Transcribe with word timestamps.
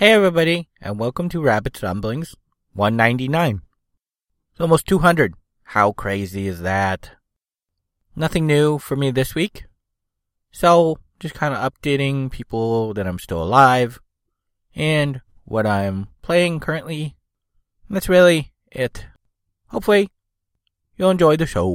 Hey 0.00 0.12
everybody, 0.12 0.70
and 0.80 0.98
welcome 0.98 1.28
to 1.28 1.42
Rabbit's 1.42 1.82
Ramblings 1.82 2.34
199. 2.72 3.60
It's 4.50 4.58
almost 4.58 4.86
200. 4.86 5.34
How 5.62 5.92
crazy 5.92 6.46
is 6.46 6.62
that? 6.62 7.10
Nothing 8.16 8.46
new 8.46 8.78
for 8.78 8.96
me 8.96 9.10
this 9.10 9.34
week. 9.34 9.66
So, 10.52 10.96
just 11.18 11.34
kind 11.34 11.52
of 11.52 11.70
updating 11.70 12.30
people 12.30 12.94
that 12.94 13.06
I'm 13.06 13.18
still 13.18 13.42
alive 13.42 14.00
and 14.74 15.20
what 15.44 15.66
I'm 15.66 16.08
playing 16.22 16.60
currently. 16.60 17.14
And 17.86 17.94
that's 17.94 18.08
really 18.08 18.54
it. 18.72 19.04
Hopefully, 19.66 20.08
you'll 20.96 21.10
enjoy 21.10 21.36
the 21.36 21.44
show. 21.44 21.68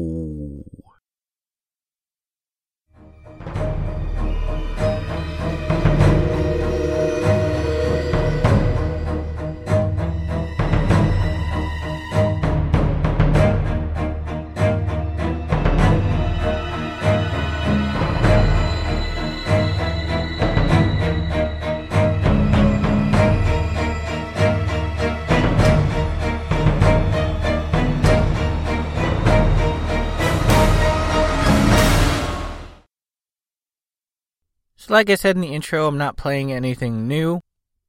So, 34.85 34.93
like 34.93 35.09
I 35.09 35.15
said 35.15 35.35
in 35.35 35.41
the 35.41 35.47
intro, 35.47 35.87
I'm 35.87 35.97
not 35.97 36.15
playing 36.15 36.51
anything 36.51 37.07
new. 37.07 37.41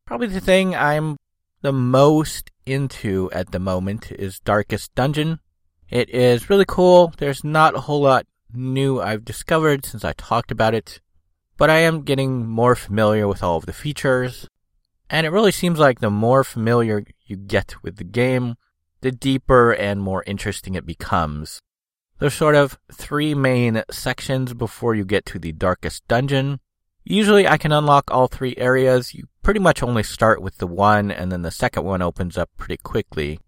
Probably 0.06 0.28
the 0.28 0.40
thing 0.40 0.74
I'm 0.74 1.18
the 1.60 1.70
most 1.70 2.50
into 2.64 3.30
at 3.32 3.52
the 3.52 3.58
moment 3.58 4.10
is 4.12 4.40
Darkest 4.40 4.94
Dungeon. 4.94 5.40
It 5.90 6.08
is 6.08 6.48
really 6.48 6.64
cool. 6.66 7.12
There's 7.18 7.44
not 7.44 7.76
a 7.76 7.80
whole 7.80 8.00
lot 8.00 8.26
new 8.50 8.98
I've 8.98 9.26
discovered 9.26 9.84
since 9.84 10.06
I 10.06 10.14
talked 10.14 10.50
about 10.50 10.72
it, 10.72 11.02
but 11.58 11.68
I 11.68 11.80
am 11.80 12.00
getting 12.00 12.46
more 12.46 12.74
familiar 12.74 13.28
with 13.28 13.42
all 13.42 13.58
of 13.58 13.66
the 13.66 13.74
features. 13.74 14.48
And 15.10 15.26
it 15.26 15.30
really 15.32 15.52
seems 15.52 15.78
like 15.78 16.00
the 16.00 16.08
more 16.08 16.44
familiar 16.44 17.04
you 17.26 17.36
get 17.36 17.74
with 17.82 17.96
the 17.96 18.04
game, 18.04 18.54
the 19.02 19.12
deeper 19.12 19.70
and 19.70 20.00
more 20.00 20.24
interesting 20.26 20.74
it 20.74 20.86
becomes. 20.86 21.60
There's 22.20 22.32
sort 22.32 22.54
of 22.54 22.78
three 22.90 23.34
main 23.34 23.82
sections 23.90 24.54
before 24.54 24.94
you 24.94 25.04
get 25.04 25.26
to 25.26 25.38
the 25.38 25.52
darkest 25.52 26.08
dungeon. 26.08 26.60
Usually 27.08 27.46
I 27.46 27.56
can 27.56 27.70
unlock 27.70 28.10
all 28.10 28.26
three 28.26 28.56
areas. 28.56 29.14
You 29.14 29.28
pretty 29.44 29.60
much 29.60 29.80
only 29.80 30.02
start 30.02 30.42
with 30.42 30.58
the 30.58 30.66
one 30.66 31.12
and 31.12 31.30
then 31.30 31.42
the 31.42 31.52
second 31.52 31.84
one 31.84 32.02
opens 32.02 32.36
up 32.36 32.50
pretty 32.58 32.78
quickly. 32.78 33.38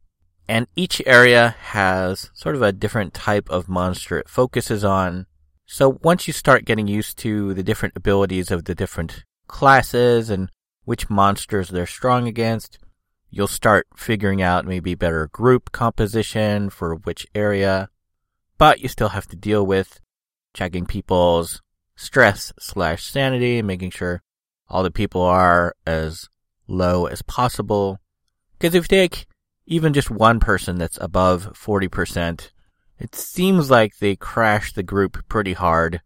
And 0.48 0.68
each 0.76 1.02
area 1.04 1.56
has 1.60 2.30
sort 2.34 2.54
of 2.54 2.62
a 2.62 2.70
different 2.70 3.14
type 3.14 3.50
of 3.50 3.68
monster 3.68 4.16
it 4.16 4.28
focuses 4.28 4.84
on. 4.84 5.26
So 5.66 5.98
once 6.04 6.28
you 6.28 6.32
start 6.32 6.66
getting 6.66 6.86
used 6.86 7.18
to 7.18 7.52
the 7.52 7.64
different 7.64 7.96
abilities 7.96 8.52
of 8.52 8.64
the 8.64 8.76
different 8.76 9.24
classes 9.48 10.30
and 10.30 10.52
which 10.84 11.10
monsters 11.10 11.68
they're 11.68 11.84
strong 11.84 12.28
against, 12.28 12.78
you'll 13.28 13.48
start 13.48 13.88
figuring 13.96 14.40
out 14.40 14.66
maybe 14.66 14.94
better 14.94 15.26
group 15.32 15.72
composition 15.72 16.70
for 16.70 16.94
which 16.94 17.26
area. 17.34 17.90
But 18.56 18.78
you 18.78 18.88
still 18.88 19.10
have 19.10 19.26
to 19.26 19.36
deal 19.36 19.66
with 19.66 20.00
checking 20.54 20.86
people's 20.86 21.60
stress 21.98 22.52
slash 22.60 23.04
sanity, 23.04 23.60
making 23.60 23.90
sure 23.90 24.22
all 24.68 24.82
the 24.82 24.90
people 24.90 25.20
are 25.20 25.74
as 25.84 26.28
low 26.68 27.06
as 27.06 27.22
possible. 27.22 27.98
Because 28.56 28.74
if 28.74 28.84
you 28.84 28.88
take 28.88 29.26
even 29.66 29.92
just 29.92 30.10
one 30.10 30.38
person 30.38 30.78
that's 30.78 30.98
above 31.00 31.52
40%, 31.54 32.50
it 33.00 33.14
seems 33.14 33.70
like 33.70 33.98
they 33.98 34.14
crash 34.14 34.72
the 34.72 34.82
group 34.82 35.28
pretty 35.28 35.52
hard 35.52 36.00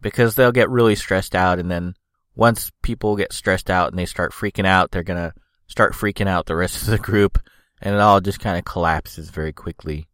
because 0.00 0.34
they'll 0.34 0.52
get 0.52 0.70
really 0.70 0.94
stressed 0.94 1.34
out 1.34 1.58
and 1.58 1.70
then 1.70 1.94
once 2.34 2.70
people 2.82 3.16
get 3.16 3.32
stressed 3.32 3.68
out 3.68 3.90
and 3.90 3.98
they 3.98 4.06
start 4.06 4.32
freaking 4.32 4.66
out, 4.66 4.90
they're 4.90 5.02
gonna 5.02 5.34
start 5.66 5.92
freaking 5.92 6.28
out 6.28 6.46
the 6.46 6.56
rest 6.56 6.82
of 6.82 6.88
the 6.88 6.98
group 6.98 7.38
and 7.80 7.94
it 7.94 8.00
all 8.00 8.20
just 8.20 8.40
kind 8.40 8.56
of 8.56 8.64
collapses 8.64 9.30
very 9.30 9.52
quickly. 9.52 10.08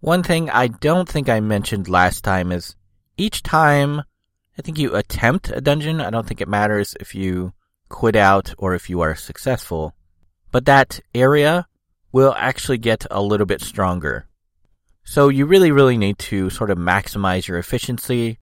One 0.00 0.24
thing 0.24 0.50
I 0.50 0.66
don't 0.66 1.08
think 1.08 1.28
I 1.28 1.40
mentioned 1.40 1.88
last 1.88 2.24
time 2.24 2.50
is 2.50 2.74
each 3.16 3.42
time 3.42 4.02
I 4.58 4.62
think 4.62 4.78
you 4.78 4.94
attempt 4.96 5.50
a 5.50 5.60
dungeon. 5.60 6.00
I 6.00 6.10
don't 6.10 6.26
think 6.26 6.40
it 6.40 6.48
matters 6.48 6.96
if 6.98 7.14
you 7.14 7.52
quit 7.88 8.16
out 8.16 8.54
or 8.56 8.74
if 8.74 8.88
you 8.88 9.00
are 9.02 9.14
successful. 9.14 9.94
But 10.50 10.64
that 10.64 11.00
area 11.14 11.66
will 12.10 12.34
actually 12.36 12.78
get 12.78 13.06
a 13.10 13.20
little 13.20 13.44
bit 13.44 13.60
stronger. 13.60 14.26
So 15.04 15.28
you 15.28 15.44
really, 15.44 15.70
really 15.70 15.98
need 15.98 16.18
to 16.20 16.48
sort 16.48 16.70
of 16.70 16.78
maximize 16.78 17.46
your 17.46 17.58
efficiency. 17.58 18.38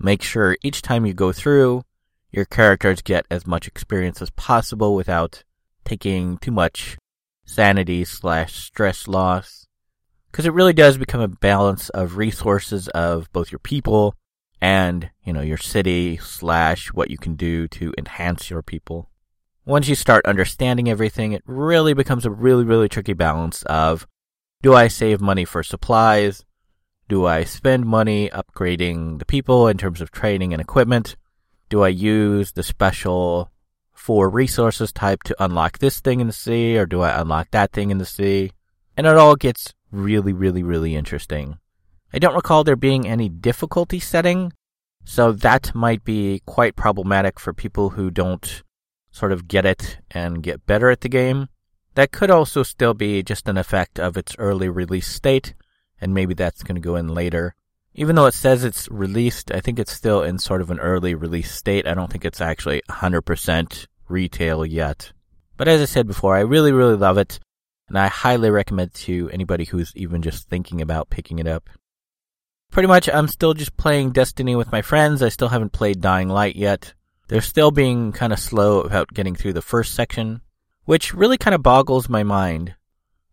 Make 0.00 0.22
sure 0.22 0.56
each 0.62 0.80
time 0.80 1.04
you 1.04 1.12
go 1.12 1.32
through, 1.32 1.84
your 2.30 2.46
characters 2.46 3.02
get 3.02 3.26
as 3.30 3.46
much 3.46 3.68
experience 3.68 4.22
as 4.22 4.30
possible 4.30 4.94
without 4.94 5.44
taking 5.84 6.38
too 6.38 6.50
much 6.50 6.96
sanity 7.44 8.04
slash 8.04 8.54
stress 8.54 9.06
loss. 9.06 9.66
Because 10.30 10.46
it 10.46 10.54
really 10.54 10.72
does 10.72 10.96
become 10.96 11.20
a 11.20 11.28
balance 11.28 11.90
of 11.90 12.16
resources 12.16 12.88
of 12.88 13.30
both 13.32 13.52
your 13.52 13.58
people 13.58 14.14
and, 14.60 15.10
you 15.24 15.32
know, 15.32 15.40
your 15.40 15.56
city 15.56 16.16
slash 16.18 16.88
what 16.88 17.10
you 17.10 17.18
can 17.18 17.34
do 17.34 17.68
to 17.68 17.94
enhance 17.96 18.50
your 18.50 18.62
people. 18.62 19.10
Once 19.64 19.88
you 19.88 19.94
start 19.94 20.24
understanding 20.26 20.88
everything, 20.88 21.32
it 21.32 21.42
really 21.46 21.94
becomes 21.94 22.24
a 22.24 22.30
really, 22.30 22.64
really 22.64 22.88
tricky 22.88 23.12
balance 23.12 23.62
of 23.64 24.06
do 24.62 24.74
I 24.74 24.88
save 24.88 25.20
money 25.20 25.44
for 25.44 25.62
supplies? 25.62 26.44
Do 27.08 27.26
I 27.26 27.44
spend 27.44 27.86
money 27.86 28.28
upgrading 28.30 29.18
the 29.18 29.24
people 29.24 29.68
in 29.68 29.78
terms 29.78 30.00
of 30.00 30.10
training 30.10 30.52
and 30.52 30.60
equipment? 30.60 31.16
Do 31.68 31.82
I 31.82 31.88
use 31.88 32.52
the 32.52 32.62
special 32.62 33.50
for 33.92 34.28
resources 34.28 34.92
type 34.92 35.22
to 35.24 35.44
unlock 35.44 35.78
this 35.78 36.00
thing 36.00 36.20
in 36.20 36.26
the 36.26 36.32
sea 36.32 36.78
or 36.78 36.86
do 36.86 37.02
I 37.02 37.20
unlock 37.20 37.50
that 37.52 37.72
thing 37.72 37.90
in 37.90 37.98
the 37.98 38.06
sea? 38.06 38.52
And 38.96 39.06
it 39.06 39.16
all 39.16 39.36
gets 39.36 39.74
really, 39.92 40.32
really, 40.32 40.62
really 40.62 40.96
interesting. 40.96 41.58
I 42.10 42.18
don't 42.18 42.34
recall 42.34 42.64
there 42.64 42.76
being 42.76 43.06
any 43.06 43.28
difficulty 43.28 44.00
setting, 44.00 44.54
so 45.04 45.30
that 45.30 45.74
might 45.74 46.04
be 46.04 46.42
quite 46.46 46.74
problematic 46.74 47.38
for 47.38 47.52
people 47.52 47.90
who 47.90 48.10
don't 48.10 48.62
sort 49.10 49.30
of 49.30 49.46
get 49.46 49.66
it 49.66 49.98
and 50.10 50.42
get 50.42 50.66
better 50.66 50.88
at 50.90 51.02
the 51.02 51.10
game. 51.10 51.48
That 51.96 52.10
could 52.10 52.30
also 52.30 52.62
still 52.62 52.94
be 52.94 53.22
just 53.22 53.46
an 53.46 53.58
effect 53.58 54.00
of 54.00 54.16
its 54.16 54.34
early 54.38 54.70
release 54.70 55.06
state, 55.06 55.54
and 56.00 56.14
maybe 56.14 56.32
that's 56.32 56.62
going 56.62 56.76
to 56.76 56.80
go 56.80 56.96
in 56.96 57.08
later. 57.08 57.54
Even 57.94 58.16
though 58.16 58.26
it 58.26 58.34
says 58.34 58.64
it's 58.64 58.88
released, 58.90 59.50
I 59.50 59.60
think 59.60 59.78
it's 59.78 59.92
still 59.92 60.22
in 60.22 60.38
sort 60.38 60.62
of 60.62 60.70
an 60.70 60.78
early 60.78 61.14
release 61.14 61.50
state. 61.54 61.86
I 61.86 61.92
don't 61.92 62.10
think 62.10 62.24
it's 62.24 62.40
actually 62.40 62.80
100% 62.88 63.86
retail 64.08 64.64
yet. 64.64 65.12
But 65.58 65.68
as 65.68 65.82
I 65.82 65.86
said 65.86 66.06
before, 66.06 66.36
I 66.36 66.40
really, 66.40 66.72
really 66.72 66.96
love 66.96 67.18
it, 67.18 67.38
and 67.86 67.98
I 67.98 68.06
highly 68.06 68.48
recommend 68.48 68.94
to 68.94 69.28
anybody 69.30 69.64
who's 69.64 69.92
even 69.94 70.22
just 70.22 70.48
thinking 70.48 70.80
about 70.80 71.10
picking 71.10 71.38
it 71.38 71.46
up 71.46 71.68
pretty 72.70 72.86
much 72.86 73.08
I'm 73.08 73.28
still 73.28 73.54
just 73.54 73.76
playing 73.76 74.12
Destiny 74.12 74.56
with 74.56 74.72
my 74.72 74.82
friends. 74.82 75.22
I 75.22 75.28
still 75.28 75.48
haven't 75.48 75.72
played 75.72 76.00
Dying 76.00 76.28
Light 76.28 76.56
yet. 76.56 76.94
They're 77.28 77.40
still 77.40 77.70
being 77.70 78.12
kind 78.12 78.32
of 78.32 78.38
slow 78.38 78.80
about 78.80 79.12
getting 79.12 79.34
through 79.34 79.52
the 79.52 79.62
first 79.62 79.94
section, 79.94 80.40
which 80.84 81.14
really 81.14 81.38
kind 81.38 81.54
of 81.54 81.62
boggles 81.62 82.08
my 82.08 82.22
mind. 82.22 82.74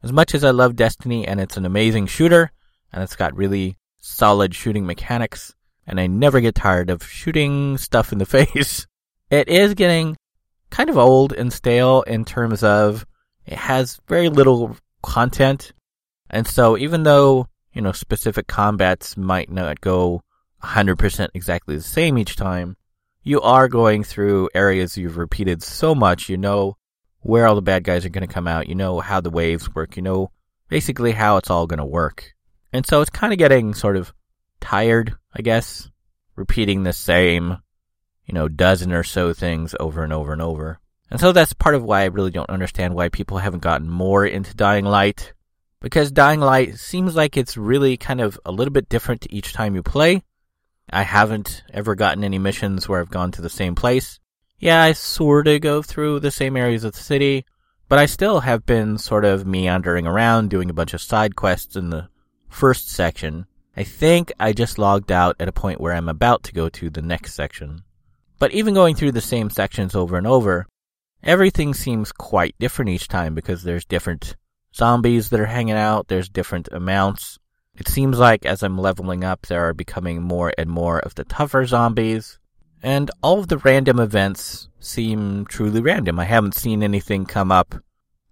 As 0.04 0.12
much 0.12 0.36
as 0.36 0.44
I 0.44 0.52
love 0.52 0.76
Destiny 0.76 1.28
and 1.28 1.40
it's 1.40 1.58
an 1.58 1.66
amazing 1.66 2.08
shooter, 2.08 2.52
and 2.92 3.02
it's 3.02 3.16
got 3.16 3.36
really 3.36 3.78
solid 4.00 4.54
shooting 4.54 4.86
mechanics, 4.86 5.56
and 5.88 6.00
I 6.00 6.08
never 6.08 6.42
get 6.42 6.56
tired 6.56 6.90
of 6.90 7.04
shooting 7.04 7.78
stuff 7.78 8.12
in 8.12 8.18
the 8.18 8.26
face, 8.38 8.86
it 9.30 9.48
is 9.48 9.74
getting 9.74 10.18
kind 10.70 10.90
of 10.90 10.98
old 10.98 11.34
and 11.34 11.52
stale 11.52 12.02
in 12.04 12.26
terms 12.26 12.64
of 12.64 13.06
it 13.46 13.58
has 13.58 14.00
very 14.08 14.30
little 14.30 14.76
content. 15.02 15.72
And 16.30 16.48
so 16.48 16.78
even 16.78 17.04
though 17.04 17.48
you 17.76 17.82
know, 17.82 17.92
specific 17.92 18.48
combats 18.48 19.18
might 19.18 19.52
not 19.52 19.82
go 19.82 20.22
100% 20.64 21.28
exactly 21.34 21.76
the 21.76 21.84
same 21.84 22.18
each 22.18 22.36
time. 22.36 22.78
You 23.22 23.42
are 23.42 23.68
going 23.68 24.04
through 24.04 24.50
areas 24.56 24.98
you've 24.98 25.18
repeated 25.18 25.62
so 25.62 25.94
much, 25.94 26.30
you 26.30 26.38
know 26.38 26.78
where 27.20 27.48
all 27.48 27.56
the 27.56 27.62
bad 27.62 27.84
guys 27.84 28.06
are 28.06 28.10
going 28.10 28.28
to 28.28 28.34
come 28.34 28.48
out, 28.48 28.70
you 28.70 28.76
know 28.76 29.00
how 29.00 29.20
the 29.20 29.30
waves 29.30 29.74
work, 29.74 29.96
you 29.96 30.02
know 30.02 30.32
basically 30.70 31.12
how 31.12 31.38
it's 31.38 31.50
all 31.50 31.68
going 31.68 31.80
to 31.80 31.86
work. 31.86 32.34
And 32.72 32.86
so 32.86 33.02
it's 33.02 33.10
kind 33.10 33.34
of 33.34 33.40
getting 33.40 33.74
sort 33.74 33.98
of 33.98 34.14
tired, 34.60 35.16
I 35.34 35.42
guess, 35.42 35.90
repeating 36.36 36.84
the 36.84 36.94
same, 36.94 37.58
you 38.26 38.34
know, 38.34 38.48
dozen 38.48 38.92
or 38.92 39.04
so 39.04 39.34
things 39.34 39.76
over 39.80 40.04
and 40.04 40.14
over 40.14 40.34
and 40.34 40.42
over. 40.42 40.80
And 41.12 41.20
so 41.20 41.32
that's 41.32 41.54
part 41.54 41.76
of 41.76 41.84
why 41.84 42.02
I 42.02 42.06
really 42.06 42.32
don't 42.32 42.50
understand 42.50 42.96
why 42.96 43.10
people 43.10 43.38
haven't 43.38 43.62
gotten 43.62 43.90
more 43.90 44.26
into 44.26 44.56
Dying 44.56 44.86
Light 44.86 45.34
because 45.82 46.12
Dying 46.12 46.40
Light 46.40 46.78
seems 46.78 47.16
like 47.16 47.38
it's 47.38 47.58
really 47.58 47.98
kind 47.98 48.22
of 48.22 48.40
a 48.46 48.52
little 48.52 48.72
bit 48.72 48.90
different 48.90 49.28
each 49.30 49.54
time 49.54 49.76
you 49.76 49.84
play. 49.84 50.24
I 50.90 51.04
haven't 51.04 51.64
ever 51.74 51.96
gotten 51.96 52.24
any 52.24 52.40
missions 52.40 52.88
where 52.88 53.00
I've 53.00 53.10
gone 53.10 53.32
to 53.32 53.42
the 53.42 53.50
same 53.50 53.76
place. 53.76 54.20
yeah, 54.60 54.84
I 54.84 54.94
sort 54.94 55.48
of 55.48 55.62
go 55.62 55.82
through 55.82 56.20
the 56.20 56.32
same 56.32 56.56
areas 56.56 56.84
of 56.84 56.94
the 56.94 57.00
city, 57.00 57.46
but 57.90 58.00
I 58.00 58.06
still 58.06 58.40
have 58.40 58.66
been 58.66 58.98
sort 58.98 59.26
of 59.26 59.46
meandering 59.46 60.08
around 60.08 60.50
doing 60.50 60.70
a 60.70 60.74
bunch 60.74 60.94
of 60.94 61.02
side 61.02 61.36
quests 61.36 61.76
in 61.76 61.90
the 61.90 62.10
first 62.50 62.90
section. 62.90 63.46
I 63.76 63.84
think 63.84 64.32
I 64.40 64.54
just 64.54 64.78
logged 64.78 65.12
out 65.12 65.36
at 65.40 65.50
a 65.50 65.52
point 65.52 65.82
where 65.82 65.94
I'm 65.94 66.08
about 66.08 66.44
to 66.44 66.54
go 66.54 66.70
to 66.70 66.90
the 66.90 67.02
next 67.02 67.34
section. 67.34 67.84
But 68.40 68.54
even 68.54 68.74
going 68.74 68.96
through 68.96 69.12
the 69.12 69.22
same 69.22 69.50
sections 69.50 69.96
over 69.96 70.18
and 70.18 70.26
over, 70.26 70.68
everything 71.22 71.74
seems 71.74 72.12
quite 72.12 72.56
different 72.60 72.90
each 72.90 73.08
time 73.08 73.36
because 73.36 73.64
there's 73.64 73.86
different 73.86 74.36
zombies 74.76 75.30
that 75.30 75.40
are 75.40 75.46
hanging 75.46 75.76
out, 75.76 76.08
there's 76.08 76.30
different 76.30 76.68
amounts. 76.72 77.40
It 77.78 77.88
seems 77.88 78.20
like 78.20 78.46
as 78.46 78.64
I'm 78.64 78.78
leveling 78.78 79.24
up, 79.24 79.46
there 79.46 79.68
are 79.68 79.74
becoming 79.74 80.22
more 80.22 80.54
and 80.58 80.70
more 80.70 81.00
of 81.00 81.16
the 81.16 81.24
tougher 81.24 81.66
zombies. 81.66 82.40
And 82.84 83.10
all 83.24 83.40
of 83.40 83.48
the 83.48 83.58
random 83.58 84.00
events 84.00 84.70
seem 84.80 85.46
truly 85.46 85.82
random. 85.82 86.20
I 86.20 86.26
haven't 86.26 86.56
seen 86.56 86.84
anything 86.84 87.26
come 87.26 87.52
up 87.52 87.76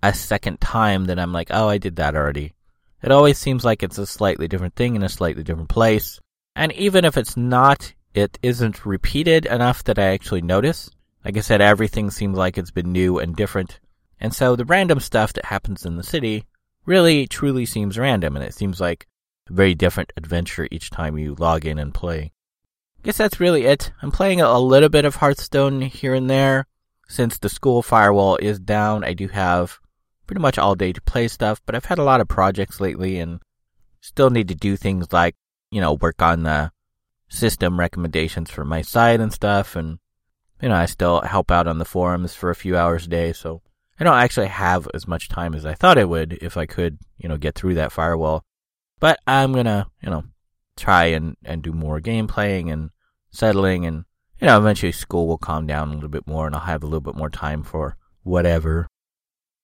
a 0.03 0.13
second 0.13 0.59
time 0.59 1.05
that 1.05 1.17
I'm 1.17 1.33
like, 1.33 1.47
oh, 1.49 1.69
I 1.69 1.77
did 1.77 1.95
that 1.95 2.15
already. 2.15 2.53
It 3.01 3.11
always 3.11 3.37
seems 3.37 3.65
like 3.65 3.83
it's 3.83 3.97
a 3.97 4.05
slightly 4.05 4.47
different 4.47 4.75
thing 4.75 4.95
in 4.95 5.03
a 5.03 5.09
slightly 5.09 5.43
different 5.43 5.69
place. 5.69 6.19
And 6.55 6.71
even 6.73 7.03
if 7.03 7.17
it's 7.17 7.35
not, 7.35 7.93
it 8.13 8.37
isn't 8.43 8.85
repeated 8.85 9.45
enough 9.45 9.83
that 9.85 9.97
I 9.97 10.13
actually 10.13 10.41
notice. 10.41 10.89
Like 11.25 11.37
I 11.37 11.41
said, 11.41 11.61
everything 11.61 12.11
seems 12.11 12.37
like 12.37 12.57
it's 12.57 12.71
been 12.71 12.91
new 12.91 13.17
and 13.19 13.35
different. 13.35 13.79
And 14.23 14.33
so 14.33 14.55
the 14.55 14.63
random 14.63 15.01
stuff 15.01 15.33
that 15.33 15.45
happens 15.45 15.85
in 15.85 15.97
the 15.97 16.03
city 16.03 16.45
really 16.85 17.27
truly 17.27 17.65
seems 17.65 17.99
random 17.99 18.37
and 18.37 18.43
it 18.43 18.53
seems 18.53 18.79
like 18.79 19.05
a 19.49 19.53
very 19.53 19.75
different 19.75 20.13
adventure 20.15 20.67
each 20.71 20.89
time 20.89 21.17
you 21.17 21.35
log 21.35 21.65
in 21.65 21.77
and 21.77 21.93
play. 21.93 22.31
Guess 23.03 23.17
that's 23.17 23.41
really 23.41 23.65
it. 23.65 23.91
I'm 24.01 24.11
playing 24.11 24.39
a 24.39 24.59
little 24.59 24.87
bit 24.87 25.03
of 25.03 25.17
Hearthstone 25.17 25.81
here 25.81 26.13
and 26.13 26.29
there. 26.29 26.67
Since 27.09 27.37
the 27.37 27.49
school 27.49 27.81
firewall 27.81 28.37
is 28.37 28.59
down, 28.59 29.03
I 29.03 29.13
do 29.13 29.27
have 29.27 29.79
pretty 30.25 30.41
much 30.41 30.57
all 30.57 30.73
day 30.73 30.93
to 30.93 31.01
play 31.01 31.27
stuff, 31.27 31.61
but 31.65 31.75
I've 31.75 31.85
had 31.85 31.99
a 31.99 32.03
lot 32.03 32.21
of 32.21 32.29
projects 32.29 32.79
lately 32.79 33.19
and 33.19 33.41
still 33.99 34.29
need 34.29 34.47
to 34.47 34.55
do 34.55 34.77
things 34.77 35.11
like, 35.11 35.35
you 35.69 35.81
know, 35.81 35.93
work 35.93 36.21
on 36.21 36.43
the 36.43 36.71
system 37.27 37.77
recommendations 37.77 38.49
for 38.49 38.63
my 38.63 38.81
site 38.81 39.19
and 39.19 39.33
stuff. 39.33 39.75
And, 39.75 39.99
you 40.61 40.69
know, 40.69 40.75
I 40.75 40.85
still 40.85 41.19
help 41.21 41.51
out 41.51 41.67
on 41.67 41.77
the 41.77 41.85
forums 41.85 42.33
for 42.33 42.49
a 42.49 42.55
few 42.55 42.77
hours 42.77 43.05
a 43.05 43.09
day. 43.09 43.33
So 43.33 43.61
I 43.99 44.03
don't 44.03 44.17
actually 44.17 44.47
have 44.47 44.87
as 44.93 45.07
much 45.07 45.29
time 45.29 45.53
as 45.53 45.65
I 45.65 45.75
thought 45.75 45.97
I 45.97 46.03
would 46.03 46.33
if 46.41 46.57
I 46.57 46.65
could, 46.65 46.97
you 47.17 47.29
know, 47.29 47.37
get 47.37 47.55
through 47.55 47.75
that 47.75 47.91
firewall. 47.91 48.43
But 48.99 49.19
I'm 49.27 49.53
to, 49.53 49.87
you 50.01 50.09
know, 50.09 50.23
try 50.75 51.05
and, 51.05 51.37
and 51.45 51.61
do 51.61 51.71
more 51.71 51.99
game 51.99 52.27
playing 52.27 52.71
and 52.71 52.89
settling. 53.31 53.85
And, 53.85 54.05
you 54.39 54.47
know, 54.47 54.57
eventually 54.57 54.91
school 54.91 55.27
will 55.27 55.37
calm 55.37 55.67
down 55.67 55.89
a 55.89 55.93
little 55.93 56.09
bit 56.09 56.25
more 56.25 56.47
and 56.47 56.55
I'll 56.55 56.61
have 56.61 56.83
a 56.83 56.87
little 56.87 57.01
bit 57.01 57.15
more 57.15 57.29
time 57.29 57.63
for 57.63 57.97
whatever. 58.23 58.87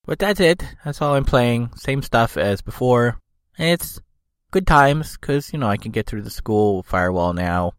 But 0.05 0.19
that's 0.19 0.39
it. 0.39 0.63
That's 0.85 1.01
all 1.01 1.15
I'm 1.15 1.25
playing. 1.25 1.71
Same 1.75 2.01
stuff 2.03 2.37
as 2.37 2.61
before. 2.61 3.19
And 3.57 3.69
it's 3.69 3.99
good 4.51 4.67
times 4.67 5.17
because, 5.17 5.51
you 5.53 5.59
know, 5.59 5.67
I 5.67 5.77
can 5.77 5.91
get 5.91 6.05
through 6.05 6.21
the 6.21 6.29
school 6.29 6.83
firewall 6.83 7.33
now. 7.33 7.73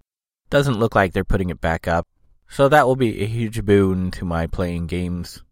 Doesn't 0.48 0.78
look 0.78 0.94
like 0.96 1.12
they're 1.12 1.24
putting 1.24 1.50
it 1.50 1.60
back 1.60 1.86
up. 1.86 2.08
So 2.48 2.68
that 2.68 2.86
will 2.86 2.96
be 2.96 3.22
a 3.22 3.26
huge 3.26 3.64
boon 3.64 4.10
to 4.12 4.24
my 4.24 4.48
playing 4.48 4.88
games 4.88 5.44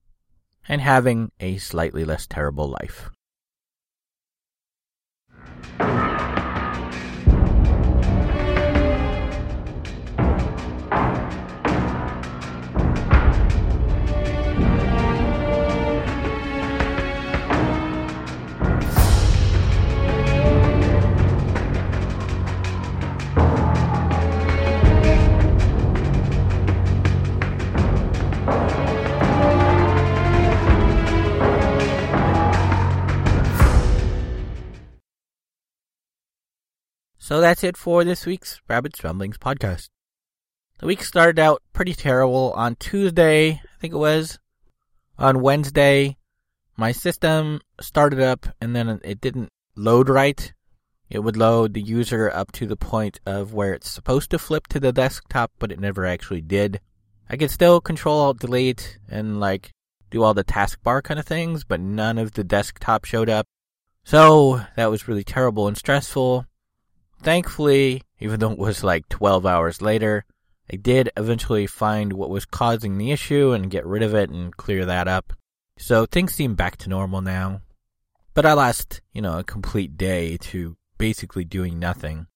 and 0.68 0.80
having 0.80 1.32
a 1.40 1.56
slightly 1.56 2.04
less 2.04 2.26
terrible 2.26 2.68
life. 2.68 3.10
So 37.28 37.42
that's 37.42 37.62
it 37.62 37.76
for 37.76 38.04
this 38.04 38.24
week's 38.24 38.58
Rabbit's 38.70 39.04
Ramblings 39.04 39.36
podcast. 39.36 39.90
The 40.78 40.86
week 40.86 41.04
started 41.04 41.38
out 41.38 41.62
pretty 41.74 41.92
terrible 41.92 42.54
on 42.56 42.76
Tuesday, 42.76 43.50
I 43.50 43.78
think 43.78 43.92
it 43.92 43.98
was. 43.98 44.38
On 45.18 45.42
Wednesday, 45.42 46.16
my 46.78 46.92
system 46.92 47.60
started 47.82 48.20
up 48.22 48.46
and 48.62 48.74
then 48.74 48.98
it 49.04 49.20
didn't 49.20 49.50
load 49.76 50.08
right. 50.08 50.54
It 51.10 51.18
would 51.18 51.36
load 51.36 51.74
the 51.74 51.82
user 51.82 52.30
up 52.32 52.50
to 52.52 52.66
the 52.66 52.76
point 52.76 53.20
of 53.26 53.52
where 53.52 53.74
it's 53.74 53.90
supposed 53.90 54.30
to 54.30 54.38
flip 54.38 54.66
to 54.68 54.80
the 54.80 54.90
desktop, 54.90 55.52
but 55.58 55.70
it 55.70 55.78
never 55.78 56.06
actually 56.06 56.40
did. 56.40 56.80
I 57.28 57.36
could 57.36 57.50
still 57.50 57.82
control 57.82 58.20
alt 58.20 58.38
delete 58.38 58.98
and 59.10 59.38
like 59.38 59.70
do 60.10 60.22
all 60.22 60.32
the 60.32 60.44
taskbar 60.44 61.02
kind 61.02 61.20
of 61.20 61.26
things, 61.26 61.62
but 61.62 61.78
none 61.78 62.16
of 62.16 62.32
the 62.32 62.42
desktop 62.42 63.04
showed 63.04 63.28
up. 63.28 63.44
So 64.02 64.62
that 64.76 64.90
was 64.90 65.06
really 65.06 65.24
terrible 65.24 65.68
and 65.68 65.76
stressful. 65.76 66.46
Thankfully, 67.20 68.02
even 68.20 68.40
though 68.40 68.52
it 68.52 68.58
was 68.58 68.84
like 68.84 69.08
12 69.08 69.44
hours 69.44 69.82
later, 69.82 70.24
I 70.72 70.76
did 70.76 71.10
eventually 71.16 71.66
find 71.66 72.12
what 72.12 72.30
was 72.30 72.44
causing 72.44 72.98
the 72.98 73.10
issue 73.10 73.52
and 73.52 73.70
get 73.70 73.86
rid 73.86 74.02
of 74.02 74.14
it 74.14 74.30
and 74.30 74.56
clear 74.56 74.84
that 74.86 75.08
up. 75.08 75.32
So 75.78 76.06
things 76.06 76.34
seem 76.34 76.54
back 76.54 76.76
to 76.78 76.88
normal 76.88 77.20
now. 77.20 77.62
But 78.34 78.46
I 78.46 78.52
lost, 78.52 79.00
you 79.12 79.22
know, 79.22 79.38
a 79.38 79.44
complete 79.44 79.96
day 79.96 80.36
to 80.36 80.76
basically 80.98 81.44
doing 81.44 81.78
nothing. 81.78 82.26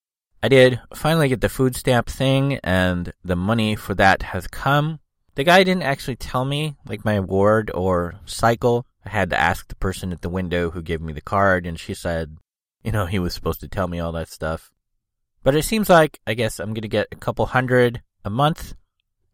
I 0.42 0.48
did 0.48 0.80
finally 0.94 1.28
get 1.28 1.40
the 1.40 1.48
food 1.48 1.76
stamp 1.76 2.08
thing 2.08 2.58
and 2.64 3.12
the 3.24 3.36
money 3.36 3.76
for 3.76 3.94
that 3.94 4.22
has 4.22 4.48
come. 4.48 4.98
The 5.34 5.44
guy 5.44 5.62
didn't 5.62 5.84
actually 5.84 6.16
tell 6.16 6.44
me, 6.44 6.76
like 6.86 7.04
my 7.04 7.14
award 7.14 7.70
or 7.74 8.16
cycle. 8.24 8.86
I 9.04 9.10
had 9.10 9.30
to 9.30 9.40
ask 9.40 9.68
the 9.68 9.76
person 9.76 10.12
at 10.12 10.22
the 10.22 10.28
window 10.28 10.70
who 10.70 10.82
gave 10.82 11.00
me 11.00 11.12
the 11.12 11.20
card 11.20 11.66
and 11.66 11.78
she 11.78 11.94
said, 11.94 12.36
you 12.82 12.92
know, 12.92 13.06
he 13.06 13.18
was 13.18 13.34
supposed 13.34 13.60
to 13.60 13.68
tell 13.68 13.88
me 13.88 14.00
all 14.00 14.12
that 14.12 14.28
stuff. 14.28 14.72
But 15.42 15.56
it 15.56 15.64
seems 15.64 15.88
like, 15.88 16.20
I 16.26 16.34
guess 16.34 16.58
I'm 16.58 16.74
going 16.74 16.82
to 16.82 16.88
get 16.88 17.08
a 17.12 17.16
couple 17.16 17.46
hundred 17.46 18.02
a 18.24 18.30
month. 18.30 18.74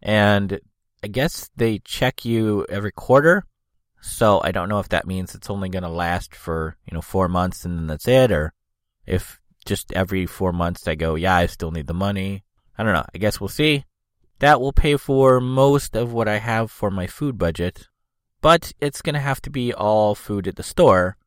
And 0.03 0.61
I 1.03 1.09
guess 1.09 1.51
they 1.57 1.79
check 1.81 2.25
you 2.25 2.67
every 2.69 2.93
quarter. 2.93 3.45
So 4.01 4.41
I 4.43 4.53
don't 4.53 4.69
know 4.69 4.79
if 4.79 4.89
that 4.91 5.07
means 5.07 5.35
it's 5.35 5.51
only 5.51 5.69
going 5.69 5.83
to 5.83 5.89
last 5.89 6.35
for, 6.35 6.77
you 6.87 6.95
know, 6.95 7.03
four 7.03 7.29
months 7.29 7.65
and 7.65 7.79
then 7.79 7.87
that's 7.89 8.09
it. 8.09 8.31
Or 8.31 8.53
if 9.07 9.41
just 9.67 9.93
every 9.93 10.25
four 10.25 10.53
months 10.53 10.87
I 10.87 10.95
go, 10.95 11.15
yeah, 11.15 11.37
I 11.37 11.47
still 11.47 11.71
need 11.71 11.89
the 11.89 11.95
money. 11.95 12.45
I 12.79 12.85
don't 12.85 12.95
know. 12.95 13.05
I 13.15 13.19
guess 13.19 13.41
we'll 13.41 13.49
see. 13.49 13.85
That 14.39 14.61
will 14.61 14.73
pay 14.73 14.97
for 14.97 15.41
most 15.41 15.97
of 15.97 16.13
what 16.13 16.29
I 16.29 16.39
have 16.39 16.71
for 16.71 16.91
my 16.91 17.07
food 17.07 17.39
budget. 17.39 17.89
But 18.41 18.73
it's 18.81 19.03
going 19.03 19.15
to 19.15 19.21
have 19.21 19.43
to 19.43 19.51
be 19.51 19.75
all 19.75 20.15
food 20.15 20.47
at 20.47 20.57
the 20.57 20.63
store 20.63 21.18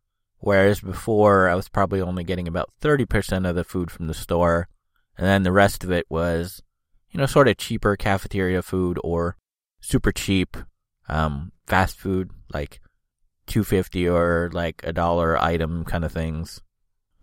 Whereas 0.41 0.81
before, 0.81 1.48
I 1.48 1.53
was 1.53 1.69
probably 1.69 2.01
only 2.01 2.24
getting 2.24 2.48
about 2.48 2.71
30% 2.81 3.48
of 3.48 3.55
the 3.55 3.63
food 3.63 3.91
from 3.91 4.07
the 4.07 4.13
store, 4.15 4.67
and 5.15 5.27
then 5.27 5.43
the 5.43 5.51
rest 5.51 5.83
of 5.83 5.91
it 5.91 6.07
was, 6.10 6.63
you 7.12 7.19
know, 7.19 7.27
sort 7.27 7.48
of 7.48 7.57
cheaper 7.57 7.95
cafeteria 7.95 8.63
food 8.63 8.98
or 9.03 9.38
super 9.81 10.12
cheap 10.12 10.57
um, 11.07 11.51
fast 11.67 11.95
food, 11.95 12.31
like 12.51 12.81
250 13.45 14.10
or 14.10 14.50
like 14.51 14.81
a 14.83 14.91
dollar 14.91 15.39
item 15.39 15.86
kind 15.86 16.03
of 16.03 16.12
things. 16.12 16.60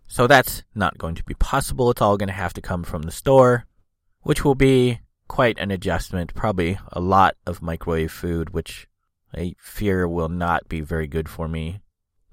So 0.07 0.25
that's 0.25 0.63
not 0.73 0.97
going 0.97 1.15
to 1.15 1.23
be 1.25 1.33
possible. 1.33 1.91
It's 1.91 2.01
all 2.01 2.15
going 2.15 2.29
to 2.29 2.33
have 2.33 2.53
to 2.53 2.61
come 2.61 2.83
from 2.83 3.01
the 3.01 3.11
store, 3.11 3.65
which 4.21 4.45
will 4.45 4.55
be 4.55 5.01
quite 5.27 5.59
an 5.59 5.71
adjustment. 5.71 6.33
Probably 6.35 6.79
a 6.93 7.01
lot 7.01 7.35
of 7.45 7.61
microwave 7.61 8.13
food, 8.13 8.51
which 8.51 8.87
I 9.35 9.55
fear 9.59 10.07
will 10.07 10.29
not 10.29 10.69
be 10.69 10.79
very 10.79 11.05
good 11.05 11.27
for 11.27 11.49
me 11.49 11.81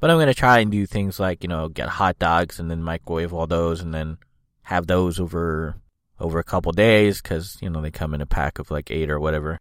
but 0.00 0.11
I'm 0.11 0.17
going 0.17 0.26
to 0.26 0.35
try 0.35 0.59
and 0.59 0.71
do 0.71 0.87
things 0.87 1.19
like, 1.19 1.43
you 1.43 1.49
know, 1.49 1.69
get 1.69 1.88
hot 1.88 2.19
dogs 2.19 2.59
and 2.59 2.71
then 2.71 2.83
microwave 2.83 3.33
all 3.33 3.47
those 3.47 3.81
and 3.81 3.95
then 3.95 4.19
have 4.62 4.87
those 4.87 5.21
over 5.21 5.76
over 6.19 6.38
a 6.38 6.45
couple 6.45 6.73
days 6.73 7.21
cuz, 7.21 7.59
you 7.61 7.69
know, 7.69 7.83
they 7.83 7.91
come 7.91 8.15
in 8.15 8.23
a 8.23 8.26
pack 8.26 8.59
of 8.59 8.71
like 8.71 8.91
8 8.91 9.11
or 9.11 9.21
whatever. 9.21 9.61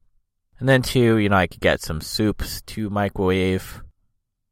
And 0.59 0.69
then 0.69 0.81
two, 0.81 1.17
you 1.17 1.29
know, 1.29 1.35
I 1.35 1.47
could 1.47 1.59
get 1.59 1.81
some 1.81 1.99
soups 1.99 2.61
to 2.61 2.89
microwave. 2.89 3.81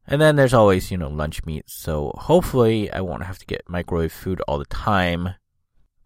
And 0.05 0.21
then 0.21 0.35
there's 0.35 0.53
always, 0.53 0.91
you 0.91 0.97
know, 0.97 1.07
lunch 1.07 1.45
meat. 1.45 1.63
So 1.67 2.11
hopefully 2.15 2.91
I 2.91 2.99
won't 2.99 3.23
have 3.23 3.39
to 3.39 3.45
get 3.45 3.69
microwave 3.69 4.11
food 4.11 4.41
all 4.41 4.59
the 4.59 4.65
time. 4.65 5.35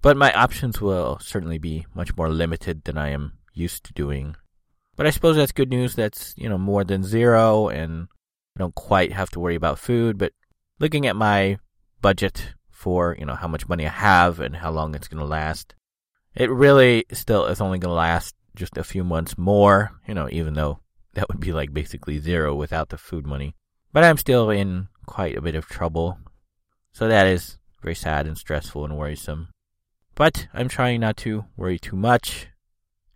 But 0.04 0.16
my 0.16 0.32
options 0.34 0.80
will 0.80 1.18
certainly 1.20 1.58
be 1.58 1.88
much 1.96 2.16
more 2.16 2.30
limited 2.30 2.84
than 2.84 2.98
I 2.98 3.10
am 3.10 3.34
used 3.54 3.84
to 3.86 3.94
doing. 3.94 4.36
But 4.96 5.08
I 5.08 5.10
suppose 5.10 5.36
that's 5.36 5.52
good 5.52 5.70
news. 5.70 5.96
That's, 5.96 6.36
you 6.38 6.48
know, 6.48 6.60
more 6.60 6.84
than 6.84 7.04
zero 7.04 7.70
and 7.70 8.08
I 8.58 8.64
don't 8.64 8.74
quite 8.74 9.12
have 9.12 9.30
to 9.32 9.40
worry 9.40 9.54
about 9.54 9.78
food, 9.78 10.18
but 10.18 10.34
looking 10.80 11.06
at 11.06 11.16
my 11.16 11.60
budget 12.02 12.56
for, 12.72 13.16
you 13.20 13.24
know, 13.24 13.36
how 13.36 13.48
much 13.48 13.70
money 13.70 13.86
I 13.86 13.92
have 13.92 14.40
and 14.40 14.56
how 14.56 14.72
long 14.72 14.96
it's 14.96 15.08
going 15.08 15.22
to 15.22 15.30
last, 15.30 15.76
it 16.34 16.50
really 16.50 17.06
still 17.14 17.46
is 17.46 17.62
only 17.62 17.78
going 17.78 17.92
to 17.92 17.96
last 17.96 18.34
just 18.56 18.76
a 18.76 18.84
few 18.84 19.04
months 19.04 19.38
more, 19.38 19.92
you 20.08 20.16
know, 20.16 20.28
even 20.32 20.56
though 20.56 20.80
that 21.14 21.28
would 21.30 21.40
be 21.40 21.54
like 21.54 21.72
basically 21.72 22.18
zero 22.18 22.56
without 22.56 22.90
the 22.90 22.98
food 22.98 23.28
money. 23.28 23.54
But 23.94 24.04
I'm 24.04 24.18
still 24.18 24.50
in 24.50 24.88
quite 25.06 25.38
a 25.38 25.42
bit 25.42 25.54
of 25.54 25.68
trouble. 25.68 26.18
So 26.94 27.08
that 27.08 27.28
is 27.28 27.60
very 27.84 27.94
sad 27.94 28.26
and 28.26 28.40
stressful 28.40 28.86
and 28.86 28.98
worrisome. 28.98 29.50
But 30.16 30.48
I'm 30.52 30.68
trying 30.68 31.02
not 31.02 31.16
to 31.18 31.46
worry 31.56 31.78
too 31.78 31.96
much 31.96 32.48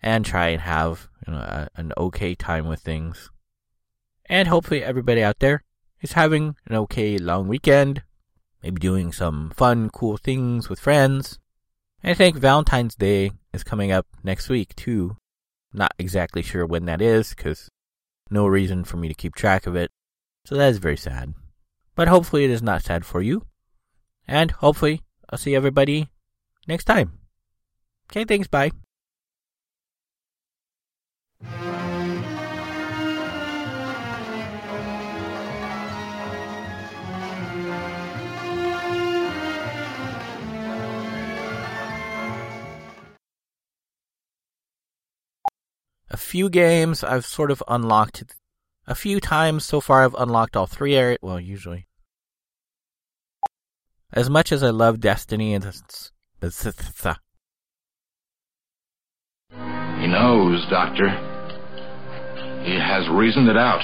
and 0.03 0.24
try 0.24 0.50
and 0.50 0.62
have 0.62 1.10
you 1.25 1.33
know, 1.33 1.39
a, 1.39 1.67
an 1.77 1.93
okay 1.98 2.36
time 2.36 2.67
with 2.67 2.81
things. 2.81 3.31
And 4.31 4.47
hopefully 4.47 4.81
everybody 4.81 5.21
out 5.21 5.39
there 5.39 5.61
is 6.01 6.13
having 6.13 6.55
an 6.65 6.75
okay 6.77 7.17
long 7.17 7.50
weekend, 7.50 8.01
maybe 8.63 8.79
doing 8.79 9.11
some 9.11 9.51
fun, 9.53 9.89
cool 9.89 10.15
things 10.15 10.69
with 10.69 10.79
friends. 10.79 11.38
And 12.01 12.11
I 12.11 12.13
think 12.13 12.38
Valentine's 12.38 12.95
Day 12.95 13.33
is 13.51 13.65
coming 13.65 13.91
up 13.91 14.07
next 14.23 14.47
week 14.47 14.73
too. 14.73 15.17
Not 15.73 15.93
exactly 16.00 16.41
sure 16.41 16.65
when 16.65 16.85
that 16.85 17.01
is 17.01 17.31
because 17.35 17.67
no 18.29 18.47
reason 18.47 18.85
for 18.85 18.95
me 18.95 19.09
to 19.09 19.13
keep 19.13 19.35
track 19.35 19.67
of 19.67 19.75
it. 19.75 19.91
So 20.45 20.55
that 20.55 20.69
is 20.69 20.77
very 20.77 20.97
sad. 20.97 21.33
But 21.93 22.07
hopefully 22.07 22.45
it 22.45 22.51
is 22.51 22.63
not 22.63 22.83
sad 22.83 23.05
for 23.05 23.21
you. 23.21 23.45
And 24.29 24.51
hopefully 24.51 25.01
I'll 25.29 25.39
see 25.39 25.55
everybody 25.55 26.07
next 26.69 26.85
time. 26.85 27.19
Okay, 28.09 28.23
thanks, 28.23 28.47
bye. 28.47 28.71
Few 46.31 46.50
games 46.50 47.03
I've 47.03 47.25
sort 47.25 47.51
of 47.51 47.61
unlocked 47.67 48.23
a 48.88 48.95
few 48.95 49.19
times 49.19 49.65
so 49.65 49.81
far. 49.81 50.05
I've 50.05 50.15
unlocked 50.15 50.55
all 50.55 50.65
three 50.65 50.95
areas. 50.95 51.19
Well, 51.21 51.41
usually. 51.41 51.88
As 54.13 54.29
much 54.29 54.53
as 54.53 54.63
I 54.63 54.69
love 54.69 55.01
Destiny 55.01 55.53
and 55.53 55.65
he 60.00 60.07
knows, 60.07 60.65
Doctor. 60.69 61.09
He 62.63 62.79
has 62.79 63.09
reasoned 63.09 63.50
it 63.50 63.57
out. 63.57 63.83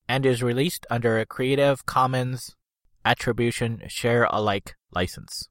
and 0.08 0.25
is 0.25 0.42
released 0.42 0.88
under 0.89 1.20
a 1.20 1.25
Creative 1.25 1.86
Commons 1.86 2.56
Attribution 3.04 3.82
Share 3.89 4.24
Alike 4.32 4.75
license. 4.94 5.48